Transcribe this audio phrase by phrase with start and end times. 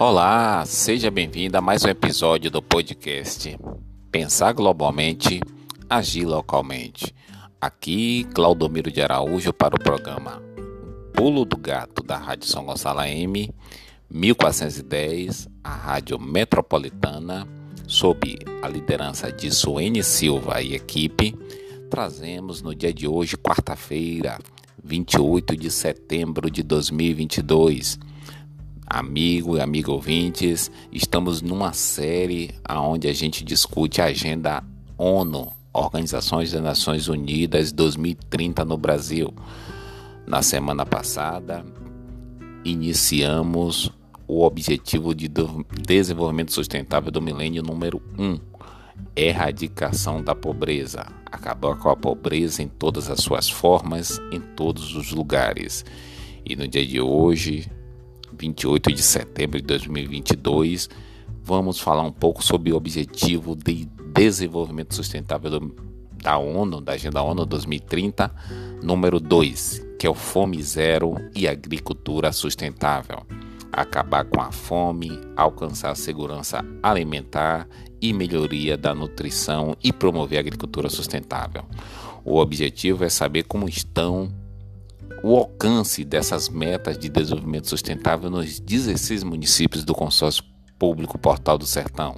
[0.00, 3.58] Olá, seja bem-vindo a mais um episódio do podcast
[4.12, 5.40] Pensar Globalmente,
[5.90, 7.12] Agir Localmente.
[7.60, 10.40] Aqui, Claudomiro de Araújo para o programa
[11.12, 13.52] Pulo do Gato da Rádio São Gonçalo AM
[14.08, 17.44] 1410, a Rádio Metropolitana,
[17.84, 21.34] sob a liderança de Suene Silva e equipe,
[21.90, 24.38] trazemos no dia de hoje, quarta-feira,
[24.80, 27.98] 28 de setembro de 2022
[28.88, 34.64] amigo e amigo ouvintes, estamos numa série onde a gente discute a agenda
[34.96, 39.32] ONU, Organizações das Nações Unidas 2030 no Brasil.
[40.26, 41.64] Na semana passada,
[42.64, 43.92] iniciamos
[44.26, 45.30] o objetivo de
[45.82, 48.40] desenvolvimento sustentável do milênio número 1,
[49.14, 55.12] erradicação da pobreza, acabar com a pobreza em todas as suas formas, em todos os
[55.12, 55.84] lugares.
[56.44, 57.70] E no dia de hoje,
[58.32, 60.88] 28 de setembro de 2022,
[61.42, 65.76] vamos falar um pouco sobre o objetivo de desenvolvimento sustentável do,
[66.22, 68.30] da ONU, da Agenda ONU 2030,
[68.82, 73.26] número 2, que é o Fome Zero e Agricultura Sustentável.
[73.70, 77.68] Acabar com a fome, alcançar a segurança alimentar
[78.00, 81.64] e melhoria da nutrição e promover a agricultura sustentável.
[82.24, 84.30] O objetivo é saber como estão
[85.22, 90.44] o alcance dessas metas de desenvolvimento sustentável nos 16 municípios do consórcio
[90.78, 92.16] público Portal do Sertão.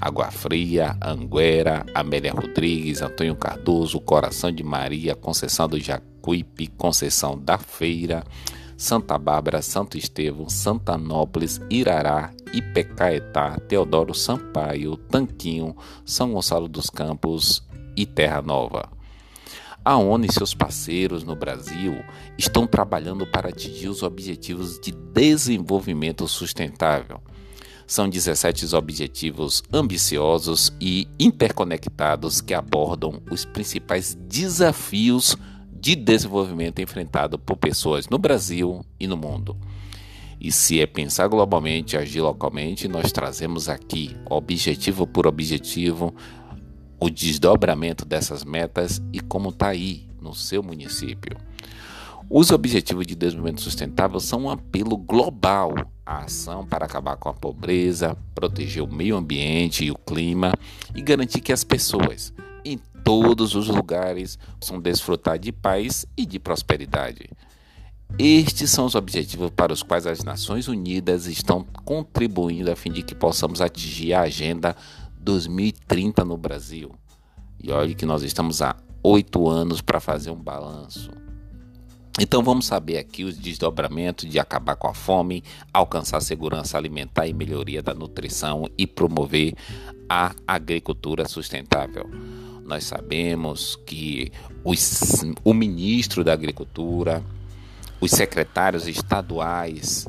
[0.00, 7.58] Água Fria, Anguera, Amélia Rodrigues, Antônio Cardoso, Coração de Maria, Conceição do Jacuípe, Conceição da
[7.58, 8.24] Feira,
[8.76, 17.66] Santa Bárbara, Santo Estevão, Santanópolis, Irará, Ipecaetá, Teodoro Sampaio, Tanquinho, São Gonçalo dos Campos
[17.96, 18.97] e Terra Nova.
[19.84, 22.02] A ONU e seus parceiros no Brasil
[22.36, 27.20] estão trabalhando para atingir os objetivos de desenvolvimento sustentável.
[27.86, 35.36] São 17 objetivos ambiciosos e interconectados que abordam os principais desafios
[35.72, 39.56] de desenvolvimento enfrentado por pessoas no Brasil e no mundo.
[40.40, 46.14] E se é pensar globalmente, agir localmente, nós trazemos aqui, objetivo por objetivo,
[47.00, 51.36] o desdobramento dessas metas e como está aí no seu município.
[52.30, 57.34] Os Objetivos de Desenvolvimento Sustentável são um apelo global à ação para acabar com a
[57.34, 60.52] pobreza, proteger o meio ambiente e o clima
[60.94, 66.38] e garantir que as pessoas em todos os lugares possam desfrutar de paz e de
[66.38, 67.30] prosperidade.
[68.18, 73.02] Estes são os objetivos para os quais as Nações Unidas estão contribuindo a fim de
[73.02, 74.76] que possamos atingir a Agenda
[75.20, 76.92] 2030 no Brasil.
[77.62, 81.10] E olhe que nós estamos há oito anos para fazer um balanço.
[82.20, 87.32] Então vamos saber aqui os desdobramentos de acabar com a fome, alcançar segurança alimentar e
[87.32, 89.54] melhoria da nutrição e promover
[90.08, 92.10] a agricultura sustentável.
[92.64, 94.32] Nós sabemos que
[94.64, 97.24] os, o ministro da Agricultura,
[98.00, 100.06] os secretários estaduais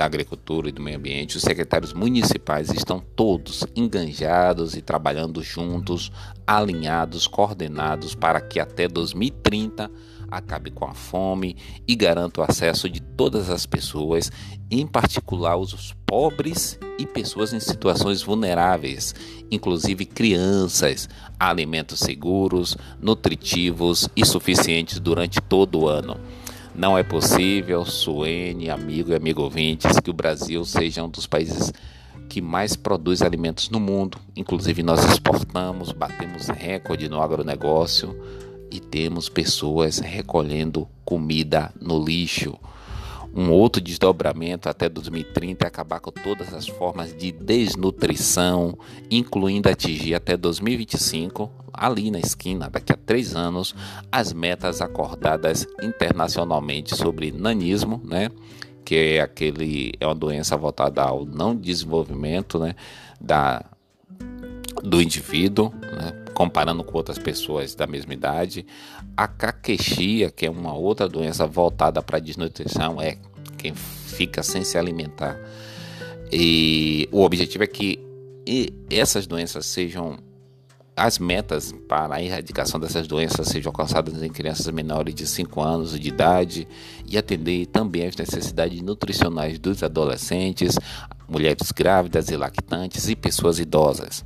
[0.00, 6.10] da Agricultura e do Meio Ambiente, os secretários municipais estão todos enganjados e trabalhando juntos,
[6.46, 9.90] alinhados, coordenados para que até 2030
[10.30, 11.54] acabe com a fome
[11.86, 14.32] e garanta o acesso de todas as pessoas,
[14.70, 19.14] em particular os pobres e pessoas em situações vulneráveis,
[19.50, 26.18] inclusive crianças, a alimentos seguros, nutritivos e suficientes durante todo o ano.
[26.80, 31.70] Não é possível, Suene, amigo e amigo ouvintes, que o Brasil seja um dos países
[32.26, 34.16] que mais produz alimentos no mundo.
[34.34, 38.18] Inclusive, nós exportamos, batemos recorde no agronegócio
[38.70, 42.58] e temos pessoas recolhendo comida no lixo.
[43.34, 48.76] Um outro desdobramento até 2030 é acabar com todas as formas de desnutrição,
[49.10, 53.74] incluindo atingir até 2025, ali na esquina, daqui a três anos,
[54.10, 58.30] as metas acordadas internacionalmente sobre nanismo, né?
[58.90, 62.74] que é aquele é uma doença voltada ao não desenvolvimento, né,
[63.20, 63.64] da
[64.82, 68.66] do indivíduo, né, comparando com outras pessoas da mesma idade.
[69.16, 73.18] A caquexia, que é uma outra doença voltada para a desnutrição, é
[73.56, 75.38] quem fica sem se alimentar.
[76.32, 77.98] E o objetivo é que
[78.90, 80.18] essas doenças sejam
[80.96, 85.98] as metas para a erradicação dessas doenças sejam alcançadas em crianças menores de 5 anos
[85.98, 86.68] de idade
[87.06, 90.78] e atender também às necessidades nutricionais dos adolescentes,
[91.26, 94.24] mulheres grávidas e lactantes e pessoas idosas.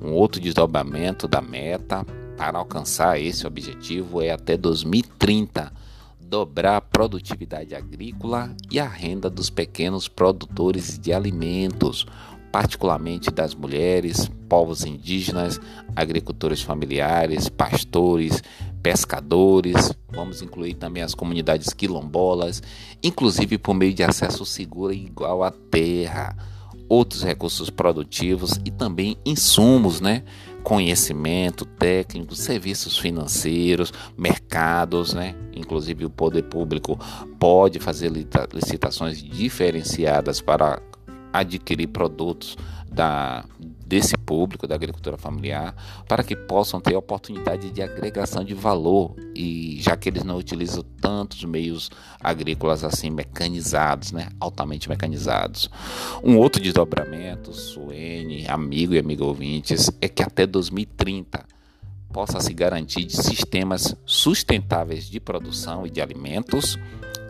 [0.00, 2.06] Um outro desdobramento da meta
[2.36, 5.72] para alcançar esse objetivo é até 2030
[6.18, 12.06] dobrar a produtividade agrícola e a renda dos pequenos produtores de alimentos,
[12.52, 15.60] particularmente das mulheres, povos indígenas,
[15.94, 18.42] agricultores familiares, pastores,
[18.82, 22.62] pescadores, vamos incluir também as comunidades quilombolas,
[23.02, 26.36] inclusive por meio de acesso seguro e igual à terra,
[26.90, 30.24] outros recursos produtivos e também insumos, né?
[30.64, 35.36] Conhecimento técnico, serviços financeiros, mercados, né?
[35.54, 36.98] Inclusive o poder público
[37.38, 38.10] pode fazer
[38.52, 40.82] licitações diferenciadas para
[41.32, 42.58] adquirir produtos
[42.90, 43.44] da,
[43.86, 45.74] desse público da agricultura familiar
[46.08, 50.84] para que possam ter oportunidade de agregação de valor e já que eles não utilizam
[51.00, 51.90] tantos meios
[52.20, 55.70] agrícolas assim mecanizados, né, altamente mecanizados.
[56.22, 61.44] Um outro desdobramento, Suene, amigo e amigo ouvintes, é que até 2030
[62.12, 66.76] possa se garantir de sistemas sustentáveis de produção e de alimentos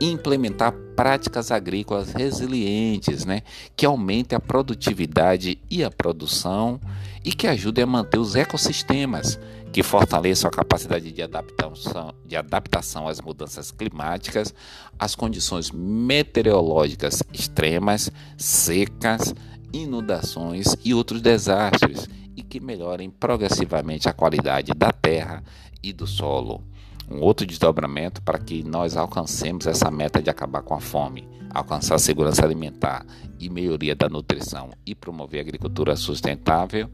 [0.00, 3.42] implementar práticas agrícolas resilientes, né,
[3.76, 6.80] que aumentem a produtividade e a produção
[7.24, 9.38] e que ajudem a manter os ecossistemas,
[9.72, 14.54] que fortaleçam a capacidade de adaptação, de adaptação às mudanças climáticas,
[14.98, 19.34] às condições meteorológicas extremas, secas,
[19.72, 25.44] inundações e outros desastres, e que melhorem progressivamente a qualidade da terra
[25.82, 26.64] e do solo
[27.10, 31.96] um outro desdobramento para que nós alcancemos essa meta de acabar com a fome, alcançar
[31.96, 33.04] a segurança alimentar
[33.38, 36.88] e melhoria da nutrição e promover a agricultura sustentável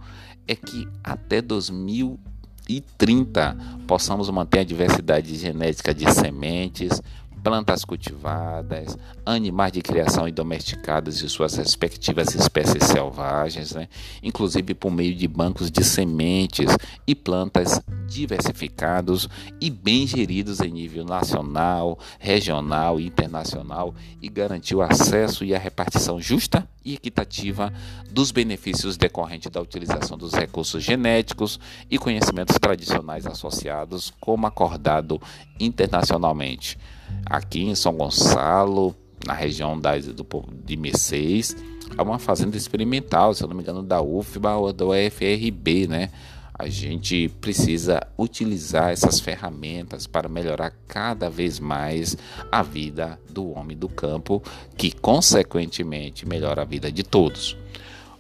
[0.49, 7.03] é que até 2030 possamos manter a diversidade genética de sementes,
[7.47, 13.87] plantas cultivadas, animais de criação e domesticados e suas respectivas espécies selvagens, né?
[14.21, 16.67] inclusive por meio de bancos de sementes
[17.07, 19.29] e plantas diversificados
[19.61, 25.59] e bem geridos em nível nacional, regional e internacional e garantir o acesso e a
[25.59, 27.73] repartição justa e equitativa
[28.09, 31.59] dos benefícios decorrentes da utilização dos recursos genéticos
[31.91, 35.21] e conhecimentos tradicionais associados, como acordado
[35.59, 36.79] internacionalmente
[37.25, 38.95] aqui em São Gonçalo,
[39.27, 40.27] na região da, do,
[40.65, 41.57] de Mercedes,
[41.99, 46.11] é uma fazenda experimental, se eu não me engano, da UFBA ou da UFRB, né?
[46.59, 52.17] A gente precisa utilizar essas ferramentas para melhorar cada vez mais
[52.51, 54.43] a vida do homem do campo,
[54.75, 57.59] que consequentemente melhora a vida de todos.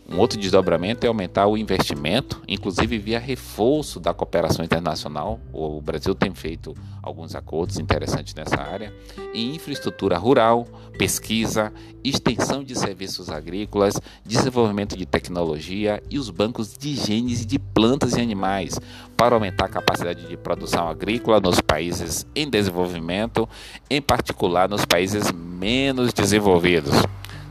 [0.08, 5.41] Um outro desdobramento é aumentar o investimento, inclusive via reforço da cooperação internacional.
[5.53, 8.94] O Brasil tem feito alguns acordos interessantes nessa área,
[9.35, 10.64] em infraestrutura rural,
[10.97, 11.73] pesquisa,
[12.05, 18.20] extensão de serviços agrícolas, desenvolvimento de tecnologia e os bancos de genes de plantas e
[18.20, 18.79] animais,
[19.17, 23.49] para aumentar a capacidade de produção agrícola nos países em desenvolvimento,
[23.91, 26.94] em particular nos países menos desenvolvidos.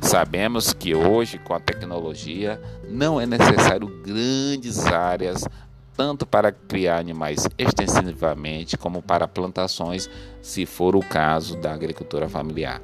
[0.05, 5.43] Sabemos que hoje, com a tecnologia, não é necessário grandes áreas
[5.97, 10.07] tanto para criar animais extensivamente como para plantações,
[10.43, 12.79] se for o caso da agricultura familiar.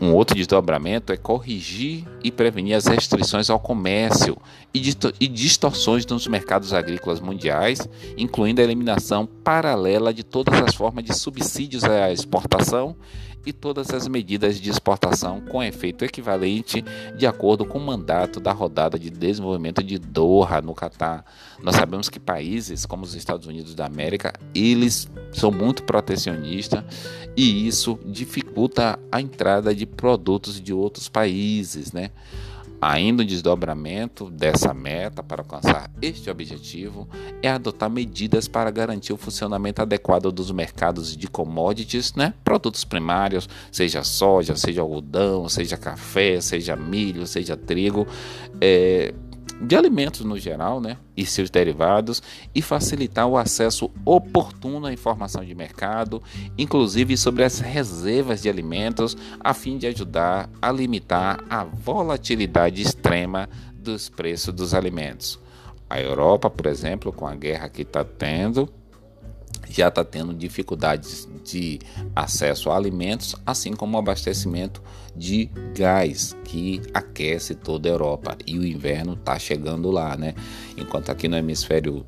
[0.00, 4.36] Um outro desdobramento é corrigir e prevenir as restrições ao comércio
[4.72, 7.86] e distorções nos mercados agrícolas mundiais,
[8.16, 12.96] incluindo a eliminação paralela de todas as formas de subsídios à exportação
[13.46, 16.84] e todas as medidas de exportação com efeito equivalente
[17.16, 21.24] de acordo com o mandato da rodada de desenvolvimento de Doha no Catar.
[21.62, 26.82] Nós sabemos que países como os Estados Unidos da América, eles são muito protecionistas
[27.36, 32.10] e isso dificulta a entrada de produtos de outros países, né?
[32.86, 37.08] Ainda um desdobramento dessa meta para alcançar este objetivo
[37.42, 42.34] é adotar medidas para garantir o funcionamento adequado dos mercados de commodities, né?
[42.44, 48.06] produtos primários, seja soja, seja algodão, seja café, seja milho, seja trigo,
[48.60, 49.14] é,
[49.60, 52.22] de alimentos no geral, né, e seus derivados,
[52.54, 56.22] e facilitar o acesso oportuno à informação de mercado,
[56.58, 63.48] inclusive sobre as reservas de alimentos, a fim de ajudar a limitar a volatilidade extrema
[63.72, 65.38] dos preços dos alimentos.
[65.88, 68.68] A Europa, por exemplo, com a guerra que está tendo,
[69.74, 71.80] já está tendo dificuldades de
[72.14, 74.80] acesso a alimentos, assim como abastecimento
[75.16, 80.34] de gás que aquece toda a Europa e o inverno está chegando lá, né?
[80.76, 82.06] Enquanto aqui no hemisfério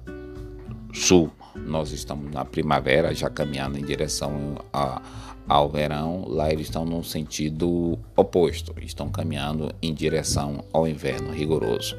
[0.93, 5.03] sul nós estamos na primavera já caminhando em direção a,
[5.49, 11.97] ao verão, lá eles estão no sentido oposto, estão caminhando em direção ao inverno rigoroso.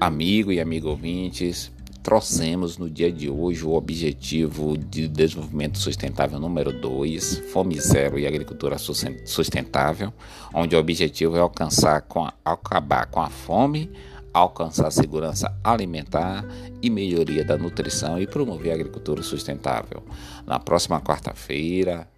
[0.00, 1.72] Amigo e amigo ouvintes,
[2.10, 8.26] trouxemos no dia de hoje o objetivo de desenvolvimento sustentável número 2, fome zero e
[8.26, 8.76] agricultura
[9.24, 10.12] sustentável,
[10.52, 13.88] onde o objetivo é alcançar com a, acabar com a fome,
[14.34, 16.44] alcançar a segurança alimentar
[16.82, 20.02] e melhoria da nutrição e promover a agricultura sustentável.
[20.44, 22.08] Na próxima quarta-feira,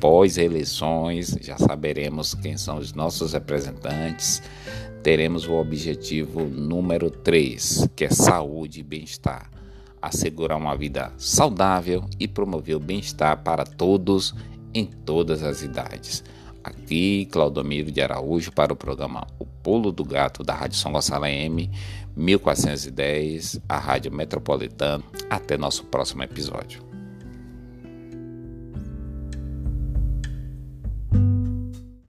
[0.00, 4.42] pós-eleições, já saberemos quem são os nossos representantes.
[5.02, 9.50] Teremos o objetivo número 3, que é saúde e bem-estar.
[10.00, 14.32] Assegurar uma vida saudável e promover o bem-estar para todos
[14.72, 16.22] em todas as idades.
[16.62, 21.26] Aqui, Claudomiro de Araújo, para o programa O Pulo do Gato da Rádio São Gonçalo
[21.26, 21.68] M,
[22.16, 25.02] 1410, a Rádio Metropolitana.
[25.28, 26.91] Até nosso próximo episódio.